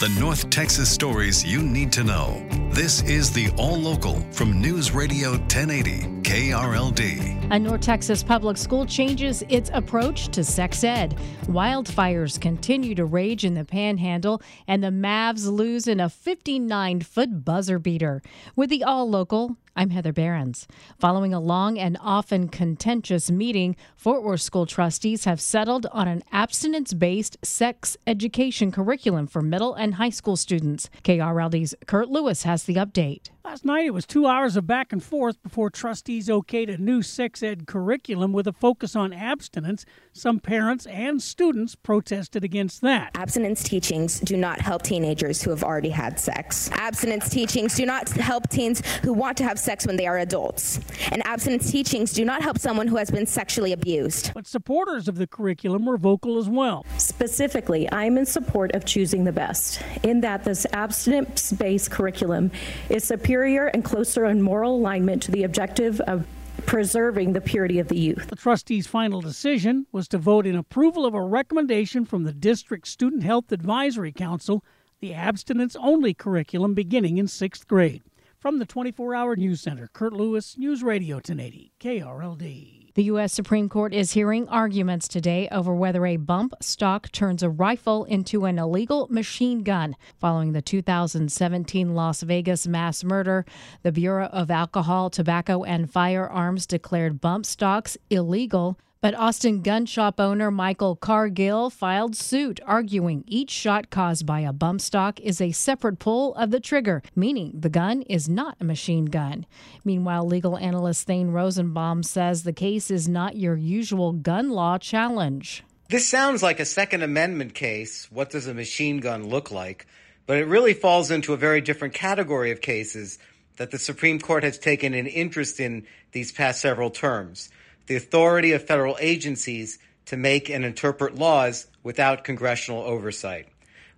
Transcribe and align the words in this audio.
The 0.00 0.08
North 0.18 0.50
Texas 0.50 0.90
stories 0.90 1.44
you 1.44 1.62
need 1.62 1.92
to 1.92 2.02
know. 2.02 2.44
This 2.70 3.02
is 3.02 3.30
the 3.30 3.50
All 3.56 3.76
Local 3.76 4.20
from 4.32 4.60
News 4.60 4.90
Radio 4.90 5.32
1080 5.32 6.22
KRLD. 6.22 7.48
A 7.52 7.58
North 7.58 7.82
Texas 7.82 8.24
public 8.24 8.56
school 8.56 8.84
changes 8.84 9.44
its 9.48 9.70
approach 9.72 10.26
to 10.28 10.42
sex 10.42 10.82
ed. 10.82 11.16
Wildfires 11.44 12.40
continue 12.40 12.96
to 12.96 13.04
rage 13.04 13.44
in 13.44 13.54
the 13.54 13.64
panhandle, 13.64 14.42
and 14.66 14.82
the 14.82 14.88
Mavs 14.88 15.46
lose 15.46 15.86
in 15.86 16.00
a 16.00 16.08
59 16.08 17.02
foot 17.02 17.44
buzzer 17.44 17.78
beater. 17.78 18.22
With 18.56 18.70
the 18.70 18.82
All 18.82 19.08
Local, 19.08 19.56
I'm 19.74 19.90
Heather 19.90 20.12
Behrens. 20.12 20.68
Following 20.98 21.32
a 21.32 21.40
long 21.40 21.78
and 21.78 21.96
often 22.00 22.48
contentious 22.48 23.30
meeting, 23.30 23.74
Fort 23.96 24.22
Worth 24.22 24.42
school 24.42 24.66
trustees 24.66 25.24
have 25.24 25.40
settled 25.40 25.86
on 25.92 26.08
an 26.08 26.22
abstinence 26.30 26.92
based 26.92 27.38
sex 27.42 27.96
education 28.06 28.70
curriculum 28.70 29.26
for 29.26 29.40
middle 29.40 29.72
and 29.72 29.94
high 29.94 30.10
school 30.10 30.36
students. 30.36 30.90
KRLD's 31.04 31.74
Kurt 31.86 32.10
Lewis 32.10 32.42
has 32.42 32.64
the 32.64 32.74
update. 32.74 33.30
Last 33.44 33.64
night, 33.64 33.86
it 33.86 33.90
was 33.90 34.06
two 34.06 34.28
hours 34.28 34.56
of 34.56 34.68
back 34.68 34.92
and 34.92 35.02
forth 35.02 35.42
before 35.42 35.68
trustees 35.68 36.28
okayed 36.28 36.72
a 36.72 36.78
new 36.78 37.02
sex 37.02 37.42
ed 37.42 37.66
curriculum 37.66 38.32
with 38.32 38.46
a 38.46 38.52
focus 38.52 38.94
on 38.94 39.12
abstinence. 39.12 39.84
Some 40.12 40.38
parents 40.38 40.86
and 40.86 41.20
students 41.20 41.74
protested 41.74 42.44
against 42.44 42.82
that. 42.82 43.10
Abstinence 43.16 43.64
teachings 43.64 44.20
do 44.20 44.36
not 44.36 44.60
help 44.60 44.82
teenagers 44.82 45.42
who 45.42 45.50
have 45.50 45.64
already 45.64 45.88
had 45.88 46.20
sex. 46.20 46.70
Abstinence 46.74 47.28
teachings 47.28 47.74
do 47.74 47.84
not 47.84 48.08
help 48.10 48.48
teens 48.48 48.80
who 49.02 49.12
want 49.12 49.36
to 49.38 49.44
have 49.44 49.58
sex 49.58 49.88
when 49.88 49.96
they 49.96 50.06
are 50.06 50.18
adults. 50.18 50.78
And 51.10 51.26
abstinence 51.26 51.68
teachings 51.68 52.12
do 52.12 52.24
not 52.24 52.42
help 52.42 52.58
someone 52.58 52.86
who 52.86 52.96
has 52.96 53.10
been 53.10 53.26
sexually 53.26 53.72
abused. 53.72 54.32
But 54.34 54.46
supporters 54.46 55.08
of 55.08 55.16
the 55.16 55.26
curriculum 55.26 55.84
were 55.84 55.98
vocal 55.98 56.38
as 56.38 56.48
well. 56.48 56.86
Specifically, 56.96 57.90
I'm 57.90 58.18
in 58.18 58.26
support 58.26 58.72
of 58.76 58.84
choosing 58.84 59.24
the 59.24 59.32
best, 59.32 59.82
in 60.04 60.20
that 60.20 60.44
this 60.44 60.64
abstinence 60.72 61.52
based 61.52 61.90
curriculum 61.90 62.52
is 62.88 63.02
superior 63.02 63.31
superior 63.32 63.68
and 63.68 63.82
closer 63.82 64.26
in 64.26 64.42
moral 64.42 64.76
alignment 64.76 65.22
to 65.22 65.30
the 65.30 65.42
objective 65.42 66.02
of 66.02 66.26
preserving 66.66 67.32
the 67.32 67.40
purity 67.40 67.78
of 67.78 67.88
the 67.88 67.98
youth. 67.98 68.26
The 68.28 68.36
trustees' 68.36 68.86
final 68.86 69.22
decision 69.22 69.86
was 69.90 70.06
to 70.08 70.18
vote 70.18 70.46
in 70.46 70.54
approval 70.54 71.06
of 71.06 71.14
a 71.14 71.22
recommendation 71.22 72.04
from 72.04 72.24
the 72.24 72.34
District 72.34 72.86
Student 72.86 73.22
Health 73.22 73.50
Advisory 73.50 74.12
Council, 74.12 74.62
the 75.00 75.14
abstinence 75.14 75.74
only 75.76 76.12
curriculum 76.12 76.74
beginning 76.74 77.16
in 77.16 77.26
sixth 77.26 77.66
grade. 77.66 78.02
From 78.38 78.58
the 78.58 78.66
24 78.66 79.14
hour 79.14 79.34
news 79.34 79.62
center, 79.62 79.88
Kurt 79.94 80.12
Lewis, 80.12 80.58
News 80.58 80.82
Radio 80.82 81.16
1080, 81.16 81.72
KRLD. 81.80 82.81
The 82.94 83.04
U.S. 83.04 83.32
Supreme 83.32 83.70
Court 83.70 83.94
is 83.94 84.12
hearing 84.12 84.46
arguments 84.50 85.08
today 85.08 85.48
over 85.50 85.74
whether 85.74 86.04
a 86.04 86.18
bump 86.18 86.52
stock 86.60 87.10
turns 87.10 87.42
a 87.42 87.48
rifle 87.48 88.04
into 88.04 88.44
an 88.44 88.58
illegal 88.58 89.06
machine 89.08 89.62
gun. 89.62 89.96
Following 90.20 90.52
the 90.52 90.60
2017 90.60 91.94
Las 91.94 92.20
Vegas 92.22 92.66
mass 92.66 93.02
murder, 93.02 93.46
the 93.82 93.92
Bureau 93.92 94.26
of 94.26 94.50
Alcohol, 94.50 95.08
Tobacco, 95.08 95.64
and 95.64 95.90
Firearms 95.90 96.66
declared 96.66 97.18
bump 97.18 97.46
stocks 97.46 97.96
illegal. 98.10 98.78
But 99.02 99.16
Austin 99.16 99.62
gun 99.62 99.86
shop 99.86 100.20
owner 100.20 100.52
Michael 100.52 100.94
Cargill 100.94 101.70
filed 101.70 102.14
suit, 102.14 102.60
arguing 102.64 103.24
each 103.26 103.50
shot 103.50 103.90
caused 103.90 104.24
by 104.26 104.42
a 104.42 104.52
bump 104.52 104.80
stock 104.80 105.18
is 105.18 105.40
a 105.40 105.50
separate 105.50 105.98
pull 105.98 106.36
of 106.36 106.52
the 106.52 106.60
trigger, 106.60 107.02
meaning 107.16 107.50
the 107.52 107.68
gun 107.68 108.02
is 108.02 108.28
not 108.28 108.56
a 108.60 108.64
machine 108.64 109.06
gun. 109.06 109.44
Meanwhile, 109.84 110.28
legal 110.28 110.56
analyst 110.56 111.04
Thane 111.08 111.32
Rosenbaum 111.32 112.04
says 112.04 112.44
the 112.44 112.52
case 112.52 112.92
is 112.92 113.08
not 113.08 113.34
your 113.34 113.56
usual 113.56 114.12
gun 114.12 114.50
law 114.50 114.78
challenge. 114.78 115.64
This 115.88 116.08
sounds 116.08 116.40
like 116.40 116.60
a 116.60 116.64
Second 116.64 117.02
Amendment 117.02 117.54
case. 117.54 118.06
What 118.08 118.30
does 118.30 118.46
a 118.46 118.54
machine 118.54 119.00
gun 119.00 119.28
look 119.28 119.50
like? 119.50 119.88
But 120.26 120.36
it 120.36 120.46
really 120.46 120.74
falls 120.74 121.10
into 121.10 121.32
a 121.32 121.36
very 121.36 121.60
different 121.60 121.94
category 121.94 122.52
of 122.52 122.60
cases 122.60 123.18
that 123.56 123.72
the 123.72 123.80
Supreme 123.80 124.20
Court 124.20 124.44
has 124.44 124.60
taken 124.60 124.94
an 124.94 125.08
interest 125.08 125.58
in 125.58 125.88
these 126.12 126.30
past 126.30 126.60
several 126.60 126.90
terms 126.90 127.50
the 127.92 127.98
authority 127.98 128.52
of 128.52 128.66
federal 128.66 128.96
agencies 129.00 129.78
to 130.06 130.16
make 130.16 130.48
and 130.48 130.64
interpret 130.64 131.14
laws 131.14 131.66
without 131.82 132.24
congressional 132.24 132.80
oversight. 132.80 133.46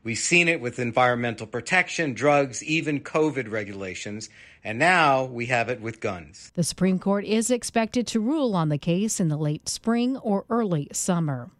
We've 0.02 0.18
seen 0.18 0.48
it 0.48 0.60
with 0.60 0.80
environmental 0.80 1.46
protection, 1.46 2.12
drugs, 2.12 2.60
even 2.64 2.98
COVID 2.98 3.48
regulations, 3.52 4.30
and 4.64 4.80
now 4.80 5.26
we 5.26 5.46
have 5.46 5.68
it 5.68 5.80
with 5.80 6.00
guns. 6.00 6.50
The 6.56 6.64
Supreme 6.64 6.98
Court 6.98 7.24
is 7.24 7.52
expected 7.52 8.08
to 8.08 8.18
rule 8.18 8.56
on 8.56 8.68
the 8.68 8.78
case 8.78 9.20
in 9.20 9.28
the 9.28 9.36
late 9.36 9.68
spring 9.68 10.16
or 10.16 10.44
early 10.50 10.88
summer. 10.90 11.50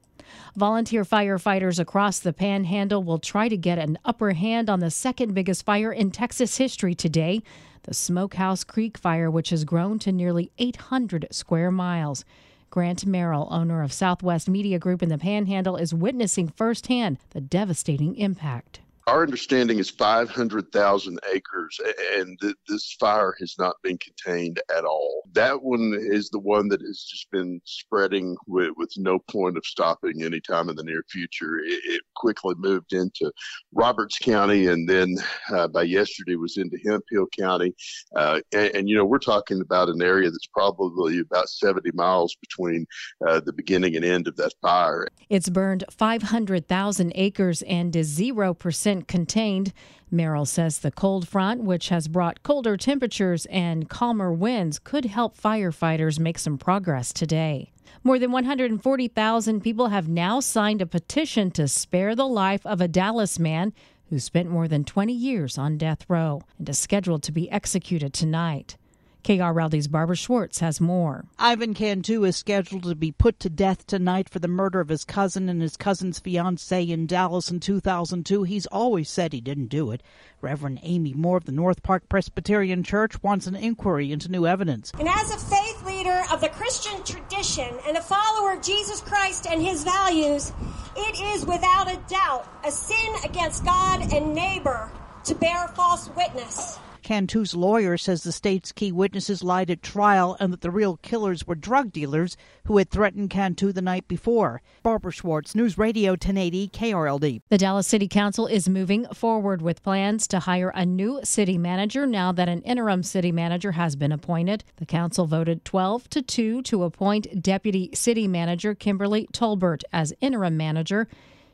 Volunteer 0.57 1.05
firefighters 1.05 1.79
across 1.79 2.19
the 2.19 2.33
panhandle 2.33 3.03
will 3.03 3.19
try 3.19 3.49
to 3.49 3.57
get 3.57 3.79
an 3.79 3.99
upper 4.05 4.33
hand 4.33 4.71
on 4.71 4.81
the 4.81 4.91
second 4.91 5.35
biggest 5.35 5.65
fire 5.65 5.93
in 5.93 6.11
Texas 6.11 6.57
history 6.57 6.95
today 6.95 7.43
the 7.85 7.95
Smokehouse 7.95 8.65
Creek 8.65 8.97
fire, 8.97 9.31
which 9.31 9.51
has 9.51 9.65
grown 9.65 9.99
to 10.01 10.13
nearly 10.13 10.51
800 10.59 11.29
square 11.31 11.71
miles. 11.71 12.25
Grant 12.71 13.07
Merrill, 13.07 13.47
owner 13.51 13.83
of 13.83 13.93
Southwest 13.93 14.49
Media 14.49 14.79
Group 14.79 15.03
in 15.03 15.09
the 15.09 15.19
Panhandle, 15.19 15.77
is 15.77 15.95
witnessing 15.95 16.49
firsthand 16.49 17.19
the 17.31 17.41
devastating 17.41 18.17
impact. 18.17 18.81
Our 19.07 19.21
understanding 19.21 19.79
is 19.81 19.91
500,000 19.91 21.19
acres, 21.31 21.79
and 22.17 22.39
th- 22.41 22.55
this 22.67 22.97
fire 22.99 23.35
has 23.39 23.55
not 23.59 23.77
been 23.83 23.99
contained 23.99 24.63
at 24.75 24.87
all. 24.87 25.25
That 25.35 25.63
one 25.63 25.95
is 25.95 26.31
the 26.31 26.39
one 26.39 26.69
that 26.69 26.81
has 26.81 27.05
just 27.05 27.31
been 27.31 27.61
spreading 27.65 28.35
with, 28.47 28.71
with 28.79 28.95
no 28.97 29.19
point 29.19 29.59
of 29.59 29.67
stopping 29.67 30.23
anytime 30.23 30.71
in 30.71 30.77
the 30.77 30.85
near 30.85 31.05
future. 31.11 31.59
It, 31.59 31.81
it 31.85 32.01
quickly 32.17 32.55
moved 32.57 32.95
into 32.95 33.31
Roberts 33.75 34.19
County, 34.19 34.69
and 34.69 34.89
then 34.89 35.17
uh, 35.53 35.69
by 35.69 35.83
yesterday 35.83 36.37
was 36.37 36.57
into 36.57 36.79
Hemphill 36.83 37.27
County. 37.39 37.75
Uh, 38.17 38.41
and, 38.55 38.75
and, 38.75 38.89
you 38.89 38.97
know, 38.97 39.05
we're 39.05 39.19
talking 39.19 39.61
about 39.61 39.91
an 39.91 40.01
area 40.01 40.31
that's 40.31 40.47
probably 40.47 41.19
about 41.19 41.51
70 41.51 41.91
miles 41.93 42.35
between 42.41 42.87
uh, 43.27 43.41
the 43.41 43.53
beginning 43.53 43.97
and 43.97 44.05
end 44.05 44.29
of 44.29 44.37
that 44.37 44.55
fire. 44.63 45.07
It's 45.29 45.51
burned 45.51 45.85
500,000 45.91 47.13
acres 47.15 47.61
and 47.63 47.95
is 47.95 48.19
0% 48.19 48.94
contained. 49.03 49.73
Merrill 50.11 50.45
says 50.47 50.79
the 50.79 50.91
cold 50.91 51.27
front, 51.27 51.63
which 51.63 51.89
has 51.89 52.09
brought 52.09 52.43
colder 52.43 52.77
temperatures 52.77 53.47
and 53.47 53.89
calmer 53.89 54.33
winds, 54.33 54.79
could 54.79 55.07
help 55.07 55.37
firefighters 55.37 56.19
make 56.19 56.39
some 56.39 56.59
progress 56.59 57.13
today. 57.13 57.73
More 58.03 58.19
than 58.19 58.33
140,000 58.33 59.61
people 59.61 59.89
have 59.89 60.09
now 60.09 60.41
signed 60.41 60.83
a 60.83 60.87
petition 60.87 61.51
to 61.53 61.69
spare 61.69 62.15
the 62.15 62.27
life 62.27 62.65
of 62.67 62.81
a 62.81 62.89
Dallas 62.89 63.39
man 63.39 63.73
who 64.11 64.19
spent 64.19 64.51
more 64.51 64.69
than 64.69 64.85
20 64.85 65.13
years 65.13 65.59
on 65.59 65.79
death 65.79 66.05
row 66.09 66.43
and 66.59 66.69
is 66.69 66.79
scheduled 66.79 67.23
to 67.25 67.33
be 67.33 67.51
executed 67.51 68.13
tonight. 68.13 68.77
KRLD's 69.25 69.89
Barbara 69.89 70.17
Schwartz 70.17 70.59
has 70.59 70.83
more. 70.83 71.25
Ivan 71.39 71.73
Cantu 71.73 72.25
is 72.25 72.37
scheduled 72.37 72.83
to 72.83 72.95
be 72.95 73.11
put 73.11 73.41
to 73.41 73.49
death 73.49 73.87
tonight 73.87 74.29
for 74.29 74.39
the 74.39 74.49
murder 74.49 74.81
of 74.81 74.91
his 74.91 75.07
cousin 75.07 75.49
and 75.49 75.63
his 75.63 75.79
cousin's 75.79 76.19
fiancee 76.19 76.93
in 76.93 77.07
Dallas 77.07 77.51
in 77.51 77.59
2002. 77.59 78.43
He's 78.43 78.67
always 78.67 79.09
said 79.09 79.33
he 79.33 79.41
didn't 79.41 79.69
do 79.69 79.91
it. 79.93 80.03
Reverend 80.43 80.81
Amy 80.83 81.15
Moore 81.15 81.39
of 81.39 81.47
the 81.47 81.53
North 81.53 81.83
Park 81.83 82.07
Presbyterian 82.11 82.83
Church 82.83 83.23
wants 83.23 83.47
an 83.47 83.57
inquiry 83.57 84.13
into 84.13 84.31
new 84.31 84.47
evidence. 84.47 84.93
And 84.99 85.09
as 85.09 85.31
a 85.31 85.39
faith 85.39 85.87
leader 85.87 86.23
of 86.31 86.43
the 86.43 86.51
Christian 86.51 87.03
tradition 87.03 87.79
and 87.89 87.97
a 87.97 88.03
follower 88.03 88.53
of 88.53 88.63
Jesus 88.63 89.01
Christ 89.01 89.47
and 89.47 89.63
his 89.63 89.85
values, 89.85 90.53
it 90.97 91.35
is 91.35 91.47
without 91.47 91.91
a 91.91 91.99
doubt 92.11 92.47
a 92.63 92.71
sin 92.71 93.15
against 93.25 93.65
God 93.65 94.13
and 94.13 94.35
neighbor 94.35 94.91
to 95.25 95.35
bear 95.35 95.69
false 95.69 96.11
witness. 96.15 96.79
Cantu's 97.05 97.55
lawyer 97.55 97.99
says 97.99 98.23
the 98.23 98.33
state's 98.33 98.73
key 98.73 98.91
witnesses 98.91 99.45
lied 99.45 99.71
at 99.71 99.83
trial 99.83 100.39
and 100.41 100.51
that 100.53 100.63
the 100.63 100.71
real 100.71 100.97
killers 100.97 101.47
were 101.47 101.55
drug 101.55 101.93
dealers 101.93 102.35
who 102.65 102.79
had 102.79 102.91
threatened 102.91 103.29
Cantu 103.29 103.73
the 103.73 103.83
night 103.83 104.09
before. 104.09 104.63
Barbara 104.83 105.13
Schwartz, 105.13 105.55
News 105.55 105.77
Radio 105.77 106.13
1080 106.13 106.69
KRLD. 106.69 107.43
The 107.51 107.59
Dallas 107.59 107.87
City 107.87 108.09
Council 108.09 108.47
is 108.47 108.71
moving 108.71 109.05
forward 109.13 109.61
with 109.61 109.83
plans 109.83 110.27
to 110.29 110.41
hire 110.41 110.71
a 110.71 110.87
new 110.87 111.21
city 111.25 111.59
manager 111.59 112.07
now 112.07 112.33
that 112.33 112.49
an 112.49 112.63
interim 112.63 113.03
city 113.03 113.31
manager 113.31 113.73
has 113.73 113.97
been 113.97 114.11
appointed. 114.11 114.65
The 114.77 114.87
council 114.87 115.27
voted 115.27 115.63
12 115.67 116.09
to 116.09 116.23
2 116.23 116.63
to 116.63 116.85
appoint 116.85 117.43
Deputy 117.43 117.91
City 117.93 118.27
Manager 118.27 118.75
Kimberly 118.75 119.29
Tolbert 119.31 119.83
as 119.93 120.15
interim 120.23 120.57
manager. 120.57 121.07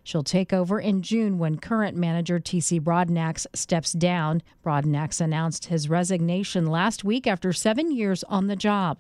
She'll 0.02 0.23
take 0.23 0.52
over 0.52 0.81
in 0.81 1.02
June 1.02 1.38
when 1.38 1.58
current 1.58 1.97
manager 1.97 2.38
TC 2.38 2.81
Broadnax 2.81 3.47
steps 3.55 3.93
down. 3.93 4.43
Broadnax 4.64 5.20
announced 5.20 5.67
his 5.67 5.88
resignation 5.88 6.67
last 6.67 7.05
week 7.05 7.26
after 7.26 7.52
seven 7.52 7.91
years 7.91 8.25
on 8.25 8.47
the 8.47 8.56
job. 8.56 8.99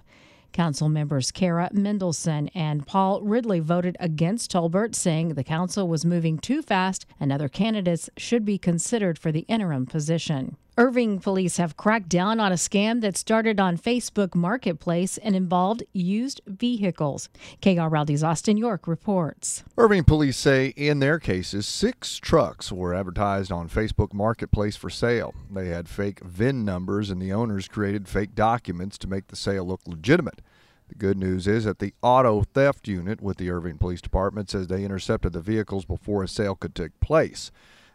Council 0.52 0.88
members 0.88 1.30
Cara 1.30 1.70
Mendelsohn 1.72 2.48
and 2.54 2.86
Paul 2.86 3.20
Ridley 3.22 3.60
voted 3.60 3.96
against 4.00 4.50
Tolbert, 4.50 4.94
saying 4.94 5.34
the 5.34 5.44
council 5.44 5.88
was 5.88 6.04
moving 6.04 6.38
too 6.38 6.60
fast 6.60 7.06
and 7.18 7.32
other 7.32 7.48
candidates 7.48 8.10
should 8.16 8.44
be 8.44 8.58
considered 8.58 9.18
for 9.18 9.30
the 9.30 9.44
interim 9.48 9.86
position. 9.86 10.56
Irving 10.80 11.20
police 11.20 11.58
have 11.58 11.76
cracked 11.76 12.08
down 12.08 12.40
on 12.40 12.52
a 12.52 12.54
scam 12.54 13.02
that 13.02 13.14
started 13.14 13.60
on 13.60 13.76
Facebook 13.76 14.34
Marketplace 14.34 15.18
and 15.18 15.36
involved 15.36 15.82
used 15.92 16.40
vehicles. 16.46 17.28
KRLD's 17.60 18.24
Austin 18.24 18.56
York 18.56 18.88
reports. 18.88 19.62
Irving 19.76 20.04
police 20.04 20.38
say 20.38 20.68
in 20.68 21.00
their 21.00 21.18
cases, 21.18 21.66
six 21.66 22.16
trucks 22.16 22.72
were 22.72 22.94
advertised 22.94 23.52
on 23.52 23.68
Facebook 23.68 24.14
Marketplace 24.14 24.74
for 24.74 24.88
sale. 24.88 25.34
They 25.50 25.68
had 25.68 25.86
fake 25.86 26.20
VIN 26.20 26.64
numbers, 26.64 27.10
and 27.10 27.20
the 27.20 27.34
owners 27.34 27.68
created 27.68 28.08
fake 28.08 28.34
documents 28.34 28.96
to 29.00 29.06
make 29.06 29.26
the 29.26 29.36
sale 29.36 29.66
look 29.66 29.82
legitimate. 29.86 30.40
The 30.88 30.94
good 30.94 31.18
news 31.18 31.46
is 31.46 31.64
that 31.64 31.80
the 31.80 31.92
auto 32.00 32.44
theft 32.54 32.88
unit 32.88 33.20
with 33.20 33.36
the 33.36 33.50
Irving 33.50 33.76
Police 33.76 34.00
Department 34.00 34.48
says 34.48 34.68
they 34.68 34.84
intercepted 34.84 35.34
the 35.34 35.42
vehicles 35.42 35.84
before 35.84 36.22
a 36.22 36.28
sale 36.28 36.54
could 36.54 36.74
take 36.74 36.98
place. 37.00 37.50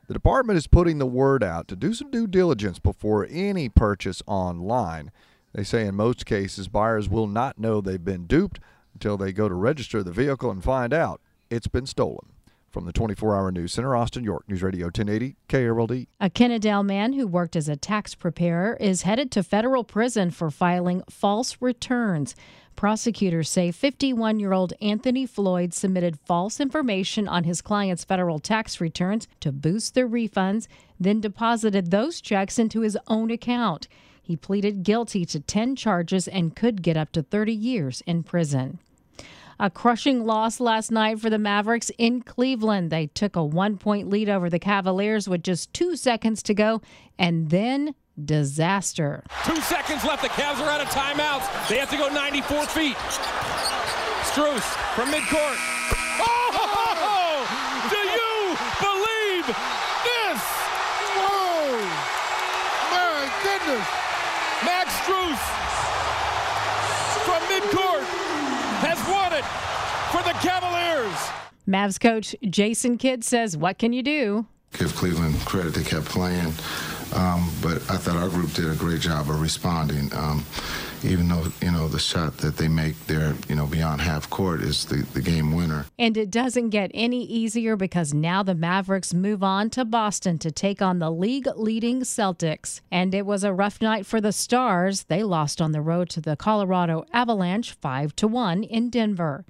The 0.07 0.13
department 0.13 0.57
is 0.57 0.67
putting 0.67 0.99
the 0.99 1.05
word 1.07 1.43
out 1.43 1.67
to 1.67 1.75
do 1.75 1.93
some 1.93 2.11
due 2.11 2.27
diligence 2.27 2.77
before 2.77 3.27
any 3.29 3.69
purchase 3.69 4.21
online. 4.27 5.11
They 5.53 5.63
say 5.63 5.87
in 5.87 5.95
most 5.95 6.25
cases, 6.27 6.67
buyers 6.67 7.09
will 7.09 7.27
not 7.27 7.57
know 7.57 7.81
they've 7.81 8.03
been 8.03 8.27
duped 8.27 8.59
until 8.93 9.17
they 9.17 9.31
go 9.31 9.49
to 9.49 9.55
register 9.55 10.03
the 10.03 10.11
vehicle 10.11 10.51
and 10.51 10.63
find 10.63 10.93
out 10.93 11.21
it's 11.49 11.67
been 11.67 11.87
stolen. 11.87 12.33
From 12.69 12.85
the 12.85 12.91
24 12.91 13.35
hour 13.35 13.51
news 13.51 13.71
center, 13.71 13.95
Austin, 13.95 14.23
York, 14.25 14.49
News 14.49 14.61
Radio 14.61 14.87
1080, 14.87 15.37
KRLD. 15.47 16.07
A 16.19 16.29
Kennedale 16.29 16.85
man 16.85 17.13
who 17.13 17.25
worked 17.25 17.55
as 17.55 17.69
a 17.69 17.77
tax 17.77 18.15
preparer 18.15 18.75
is 18.81 19.03
headed 19.03 19.31
to 19.31 19.43
federal 19.43 19.85
prison 19.85 20.29
for 20.29 20.51
filing 20.51 21.01
false 21.09 21.57
returns. 21.61 22.35
Prosecutors 22.75 23.49
say 23.49 23.71
51 23.71 24.39
year 24.39 24.51
old 24.51 24.73
Anthony 24.81 25.25
Floyd 25.25 25.73
submitted 25.73 26.19
false 26.19 26.59
information 26.59 27.27
on 27.27 27.45
his 27.45 27.61
client's 27.61 28.03
federal 28.03 28.39
tax 28.39 28.81
returns 28.81 29.27
to 29.39 29.51
boost 29.51 29.93
their 29.93 30.09
refunds, 30.09 30.67
then 30.99 31.21
deposited 31.21 31.89
those 31.89 32.19
checks 32.19 32.59
into 32.59 32.81
his 32.81 32.97
own 33.07 33.31
account. 33.31 33.87
He 34.21 34.35
pleaded 34.35 34.83
guilty 34.83 35.23
to 35.25 35.39
10 35.39 35.75
charges 35.75 36.27
and 36.27 36.55
could 36.55 36.81
get 36.81 36.97
up 36.97 37.11
to 37.13 37.23
30 37.23 37.53
years 37.53 38.01
in 38.05 38.23
prison. 38.23 38.79
A 39.57 39.69
crushing 39.69 40.25
loss 40.25 40.59
last 40.59 40.91
night 40.91 41.19
for 41.19 41.29
the 41.29 41.39
Mavericks 41.39 41.91
in 41.97 42.21
Cleveland. 42.21 42.91
They 42.91 43.07
took 43.07 43.37
a 43.37 43.43
one 43.43 43.77
point 43.77 44.09
lead 44.09 44.27
over 44.27 44.49
the 44.49 44.59
Cavaliers 44.59 45.29
with 45.29 45.43
just 45.43 45.73
two 45.73 45.95
seconds 45.95 46.43
to 46.43 46.53
go, 46.53 46.81
and 47.17 47.51
then 47.51 47.95
disaster. 48.23 49.23
Two 49.45 49.59
seconds 49.61 50.03
left. 50.03 50.21
The 50.21 50.29
Cavs 50.29 50.59
are 50.59 50.69
out 50.69 50.81
of 50.81 50.87
timeouts. 50.87 51.67
They 51.67 51.77
have 51.77 51.89
to 51.89 51.97
go 51.97 52.07
94 52.09 52.65
feet. 52.67 52.95
Strus 54.31 54.63
from 54.95 55.11
midcourt. 55.11 55.57
Oh! 56.19 56.45
Do 57.89 57.97
you 57.97 58.55
believe 58.81 59.45
this? 59.45 60.41
Whoa! 61.21 61.77
My 62.91 63.29
goodness! 63.43 63.87
Max 64.65 64.89
Strus 65.03 65.41
from 67.25 67.41
midcourt 67.51 68.05
has 68.81 68.97
won 69.07 69.33
it 69.33 69.45
for 70.11 70.23
the 70.23 70.33
Cavaliers. 70.39 71.29
Mavs 71.67 71.99
coach 71.99 72.35
Jason 72.49 72.97
Kidd 72.97 73.23
says, 73.23 73.55
What 73.57 73.77
can 73.77 73.93
you 73.93 74.01
do? 74.03 74.45
Give 74.77 74.93
Cleveland 74.95 75.39
credit, 75.45 75.73
they 75.73 75.83
kept 75.83 76.05
playing. 76.05 76.53
Um, 77.13 77.51
but 77.61 77.77
I 77.89 77.97
thought 77.97 78.17
our 78.17 78.29
group 78.29 78.53
did 78.53 78.69
a 78.69 78.75
great 78.75 79.01
job 79.01 79.29
of 79.29 79.41
responding. 79.41 80.13
Um, 80.13 80.45
even 81.03 81.27
though 81.27 81.45
you 81.61 81.71
know 81.71 81.87
the 81.87 81.99
shot 81.99 82.37
that 82.37 82.57
they 82.57 82.67
make 82.67 82.99
there, 83.07 83.35
you 83.47 83.55
know, 83.55 83.65
beyond 83.65 84.01
half 84.01 84.29
court 84.29 84.61
is 84.61 84.85
the, 84.85 85.05
the 85.13 85.21
game 85.21 85.53
winner. 85.53 85.85
And 85.99 86.17
it 86.17 86.31
doesn't 86.31 86.69
get 86.69 86.91
any 86.93 87.23
easier 87.23 87.75
because 87.75 88.13
now 88.13 88.43
the 88.43 88.55
Mavericks 88.55 89.13
move 89.13 89.43
on 89.43 89.69
to 89.71 89.85
Boston 89.85 90.37
to 90.39 90.51
take 90.51 90.81
on 90.81 90.99
the 90.99 91.11
league 91.11 91.47
leading 91.55 92.01
Celtics. 92.01 92.81
And 92.91 93.13
it 93.13 93.25
was 93.25 93.43
a 93.43 93.53
rough 93.53 93.81
night 93.81 94.05
for 94.05 94.19
the 94.19 94.31
Stars. 94.31 95.03
They 95.03 95.23
lost 95.23 95.61
on 95.61 95.71
the 95.71 95.81
road 95.81 96.09
to 96.11 96.21
the 96.21 96.35
Colorado 96.35 97.05
Avalanche 97.13 97.73
5 97.73 98.15
to 98.17 98.27
1 98.27 98.63
in 98.63 98.89
Denver. 98.89 99.45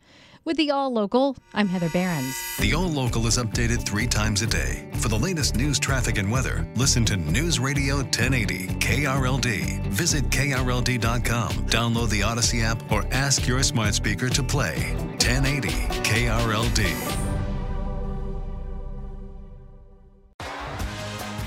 With 0.45 0.57
the 0.57 0.69
All 0.69 0.93
Local, 0.93 1.35
I'm 1.55 1.67
Heather 1.67 1.89
Behrens. 1.89 2.35
The 2.59 2.75
All 2.75 2.87
Local 2.87 3.25
is 3.25 3.39
updated 3.39 3.83
three 3.83 4.05
times 4.05 4.43
a 4.43 4.45
day. 4.45 4.87
For 4.99 5.09
the 5.09 5.17
latest 5.17 5.55
news, 5.55 5.79
traffic, 5.79 6.19
and 6.19 6.31
weather, 6.31 6.67
listen 6.75 7.03
to 7.05 7.17
News 7.17 7.59
Radio 7.59 7.95
1080 7.95 8.67
KRLD. 8.75 9.81
Visit 9.87 10.25
KRLD.com, 10.25 11.51
download 11.65 12.11
the 12.11 12.21
Audacy 12.21 12.63
app, 12.63 12.91
or 12.91 13.03
ask 13.11 13.47
your 13.47 13.63
smart 13.63 13.95
speaker 13.95 14.29
to 14.29 14.43
play 14.43 14.93
1080 15.17 15.69
KRLD. 16.03 17.34